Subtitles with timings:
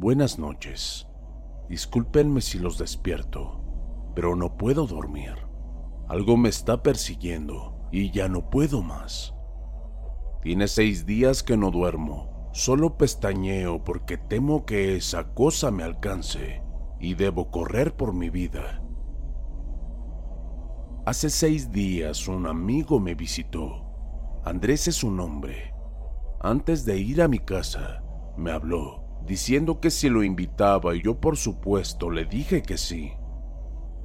[0.00, 1.08] Buenas noches.
[1.68, 3.60] Discúlpenme si los despierto,
[4.14, 5.34] pero no puedo dormir.
[6.06, 9.34] Algo me está persiguiendo y ya no puedo más.
[10.40, 12.48] Tiene seis días que no duermo.
[12.52, 16.62] Solo pestañeo porque temo que esa cosa me alcance
[17.00, 18.80] y debo correr por mi vida.
[21.06, 24.40] Hace seis días un amigo me visitó.
[24.44, 25.74] Andrés es su nombre.
[26.40, 28.04] Antes de ir a mi casa,
[28.36, 33.12] me habló, diciendo que si lo invitaba y yo por supuesto le dije que sí.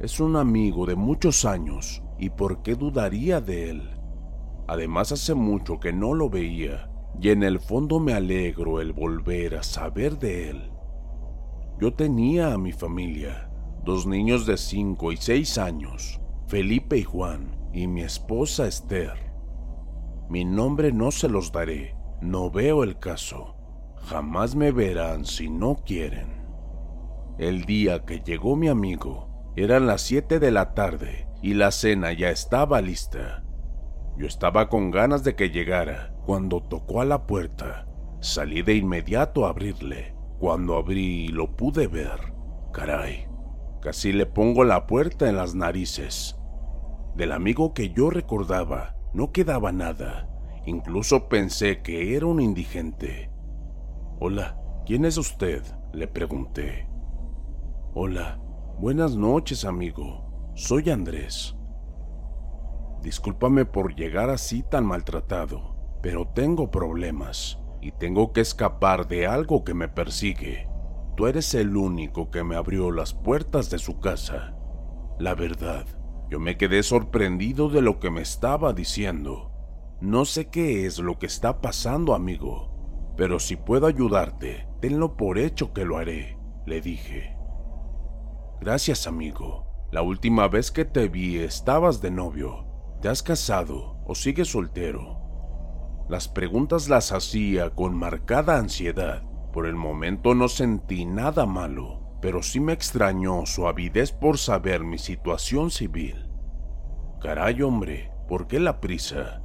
[0.00, 3.90] Es un amigo de muchos años y por qué dudaría de él.
[4.66, 9.54] Además hace mucho que no lo veía y en el fondo me alegro el volver
[9.54, 10.72] a saber de él.
[11.80, 13.48] Yo tenía a mi familia,
[13.84, 19.32] dos niños de 5 y 6 años, Felipe y Juan, y mi esposa Esther.
[20.28, 23.61] Mi nombre no se los daré, no veo el caso.
[24.06, 26.42] Jamás me verán si no quieren.
[27.38, 32.12] El día que llegó mi amigo, eran las 7 de la tarde y la cena
[32.12, 33.44] ya estaba lista.
[34.16, 37.86] Yo estaba con ganas de que llegara cuando tocó a la puerta.
[38.20, 40.14] Salí de inmediato a abrirle.
[40.38, 42.34] Cuando abrí lo pude ver.
[42.72, 43.28] Caray,
[43.80, 46.36] casi le pongo la puerta en las narices.
[47.14, 50.28] Del amigo que yo recordaba no quedaba nada.
[50.66, 53.30] Incluso pensé que era un indigente.
[54.24, 54.56] Hola,
[54.86, 55.64] ¿quién es usted?
[55.92, 56.86] le pregunté.
[57.92, 58.38] Hola,
[58.78, 60.52] buenas noches amigo.
[60.54, 61.56] Soy Andrés.
[63.02, 69.64] Discúlpame por llegar así tan maltratado, pero tengo problemas y tengo que escapar de algo
[69.64, 70.68] que me persigue.
[71.16, 74.54] Tú eres el único que me abrió las puertas de su casa.
[75.18, 75.84] La verdad,
[76.30, 79.50] yo me quedé sorprendido de lo que me estaba diciendo.
[80.00, 82.71] No sé qué es lo que está pasando, amigo,
[83.16, 87.36] pero si puedo ayudarte, tenlo por hecho que lo haré, le dije.
[88.60, 89.66] Gracias, amigo.
[89.90, 92.66] La última vez que te vi estabas de novio.
[93.02, 95.22] ¿Te has casado o sigues soltero?
[96.08, 99.22] Las preguntas las hacía con marcada ansiedad.
[99.52, 104.84] Por el momento no sentí nada malo, pero sí me extrañó su avidez por saber
[104.84, 106.30] mi situación civil.
[107.20, 109.42] Caray, hombre, ¿por qué la prisa?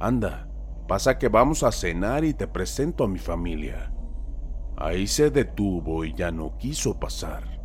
[0.00, 0.45] Anda,
[0.86, 3.92] pasa que vamos a cenar y te presento a mi familia.
[4.76, 7.60] Ahí se detuvo y ya no quiso pasar.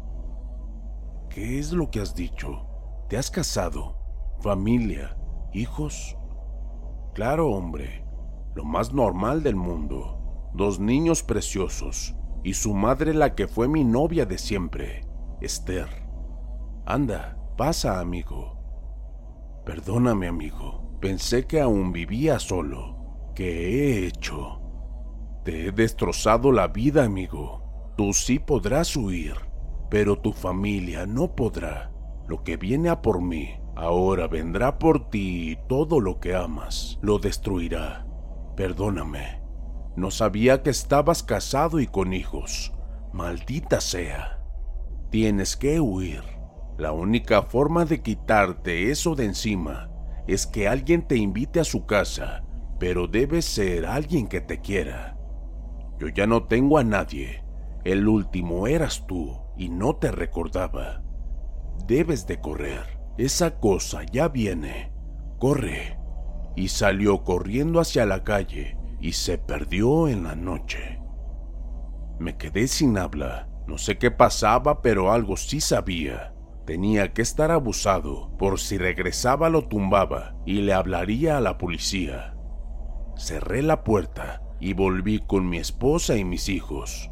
[1.29, 2.67] ¿Qué es lo que has dicho?
[3.09, 3.97] ¿Te has casado?
[4.41, 5.17] ¿Familia?
[5.53, 6.17] ¿Hijos?
[7.13, 8.05] Claro, hombre,
[8.55, 10.49] lo más normal del mundo.
[10.53, 15.05] Dos niños preciosos y su madre la que fue mi novia de siempre,
[15.41, 15.87] Esther.
[16.85, 18.57] Anda, pasa, amigo.
[19.65, 20.97] Perdóname, amigo.
[20.99, 23.00] Pensé que aún vivía solo.
[23.35, 24.59] ¿Qué he hecho?
[25.45, 27.93] Te he destrozado la vida, amigo.
[27.95, 29.35] Tú sí podrás huir,
[29.89, 31.91] pero tu familia no podrá.
[32.27, 36.99] Lo que viene a por mí, ahora vendrá por ti y todo lo que amas
[37.01, 38.05] lo destruirá.
[38.57, 39.41] Perdóname.
[39.95, 42.73] No sabía que estabas casado y con hijos.
[43.13, 44.43] Maldita sea.
[45.09, 46.23] Tienes que huir.
[46.77, 49.89] La única forma de quitarte eso de encima
[50.27, 52.43] es que alguien te invite a su casa
[52.81, 55.15] pero debe ser alguien que te quiera.
[55.99, 57.43] Yo ya no tengo a nadie.
[57.83, 61.03] El último eras tú y no te recordaba.
[61.85, 62.99] Debes de correr.
[63.19, 64.91] Esa cosa ya viene.
[65.37, 65.99] Corre.
[66.55, 70.99] Y salió corriendo hacia la calle y se perdió en la noche.
[72.17, 73.47] Me quedé sin habla.
[73.67, 76.33] No sé qué pasaba, pero algo sí sabía.
[76.65, 82.37] Tenía que estar abusado, por si regresaba lo tumbaba y le hablaría a la policía.
[83.15, 87.11] Cerré la puerta y volví con mi esposa y mis hijos.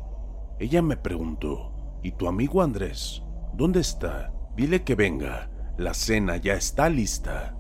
[0.59, 3.23] Ella me preguntó, ¿y tu amigo Andrés?
[3.53, 4.33] ¿Dónde está?
[4.55, 7.55] Dile que venga, la cena ya está lista.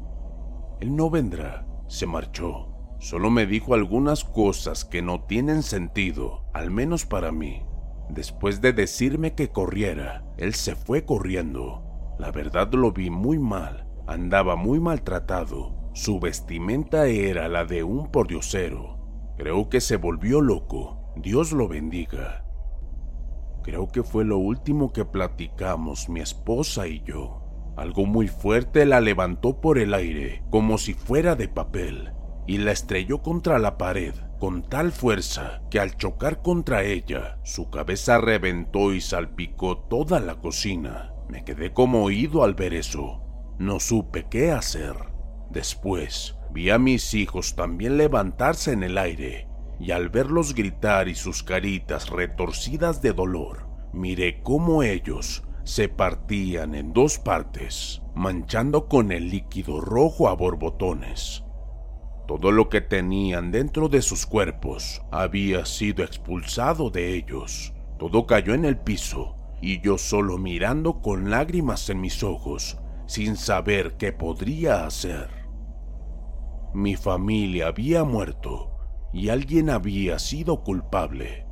[0.79, 2.67] Él no vendrá, se marchó.
[2.99, 7.63] Solo me dijo algunas cosas que no tienen sentido, al menos para mí.
[8.09, 11.83] Después de decirme que corriera, él se fue corriendo.
[12.19, 15.78] La verdad lo vi muy mal, andaba muy maltratado.
[15.93, 18.97] Su vestimenta era la de un pordiosero.
[19.37, 21.13] Creo que se volvió loco.
[21.15, 22.45] Dios lo bendiga.
[23.63, 27.41] Creo que fue lo último que platicamos mi esposa y yo.
[27.77, 32.13] Algo muy fuerte la levantó por el aire, como si fuera de papel,
[32.47, 37.69] y la estrelló contra la pared con tal fuerza que al chocar contra ella, su
[37.69, 41.13] cabeza reventó y salpicó toda la cocina.
[41.27, 43.21] Me quedé como oído al ver eso.
[43.59, 44.95] No supe qué hacer.
[45.49, 49.47] Después, vi a mis hijos también levantarse en el aire,
[49.79, 56.75] y al verlos gritar y sus caritas retorcidas de dolor, miré cómo ellos se partían
[56.75, 61.43] en dos partes, manchando con el líquido rojo a borbotones.
[62.27, 67.73] Todo lo que tenían dentro de sus cuerpos había sido expulsado de ellos.
[67.97, 73.35] Todo cayó en el piso y yo solo mirando con lágrimas en mis ojos, sin
[73.35, 75.38] saber qué podría hacer.
[76.73, 78.71] Mi familia había muerto
[79.11, 81.45] y alguien había sido culpable.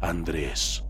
[0.00, 0.84] Andrés.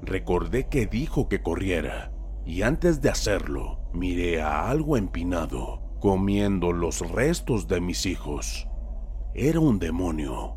[0.00, 2.12] Recordé que dijo que corriera
[2.44, 8.68] y antes de hacerlo miré a algo empinado comiendo los restos de mis hijos.
[9.34, 10.56] Era un demonio.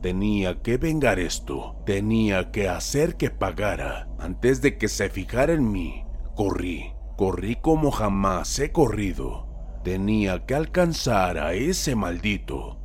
[0.00, 4.08] Tenía que vengar esto, tenía que hacer que pagara.
[4.18, 6.04] Antes de que se fijara en mí,
[6.34, 9.49] corrí, corrí como jamás he corrido.
[9.82, 12.78] Tenía que alcanzar a ese maldito.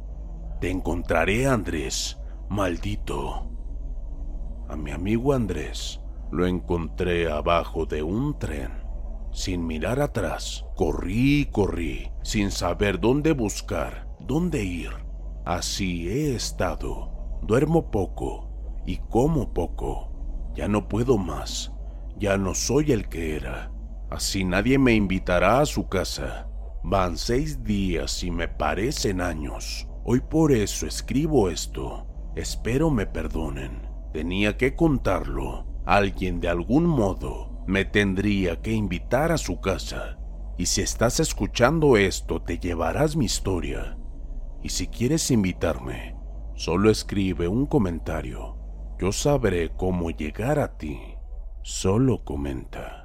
[0.62, 3.52] Te encontraré, Andrés, maldito.
[4.70, 6.02] A mi amigo Andrés
[6.32, 8.72] lo encontré abajo de un tren.
[9.34, 14.92] Sin mirar atrás, corrí y corrí, sin saber dónde buscar, dónde ir.
[15.44, 17.12] Así he estado.
[17.42, 18.50] Duermo poco
[18.86, 20.12] y como poco.
[20.56, 21.74] Ya no puedo más.
[22.18, 23.72] Ya no soy el que era.
[24.10, 26.48] Así nadie me invitará a su casa.
[26.88, 29.88] Van seis días y me parecen años.
[30.04, 32.06] Hoy por eso escribo esto.
[32.36, 33.90] Espero me perdonen.
[34.14, 35.66] Tenía que contarlo.
[35.88, 40.20] Alguien de algún modo me tendría que invitar a su casa.
[40.60, 43.98] Y si estás escuchando esto, te llevarás mi historia.
[44.62, 46.16] Y si quieres invitarme,
[46.54, 48.60] solo escribe un comentario.
[49.00, 51.00] Yo sabré cómo llegar a ti.
[51.64, 53.05] Solo comenta.